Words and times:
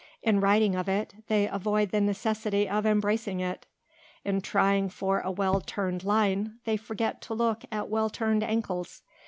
"In 0.23 0.39
writing 0.39 0.73
of 0.75 0.89
it 0.89 1.13
they 1.27 1.47
avoid 1.47 1.91
the 1.91 2.01
necessity 2.01 2.67
of 2.67 2.87
embracing 2.87 3.39
it. 3.39 3.67
In 4.25 4.41
trying 4.41 4.89
for 4.89 5.19
a 5.19 5.29
well 5.29 5.61
turned 5.63 6.03
line 6.03 6.57
they 6.65 6.75
forget 6.75 7.21
to 7.21 7.35
look 7.35 7.65
at 7.71 7.87
well 7.87 8.09
turned 8.09 8.41
ankles. 8.43 9.03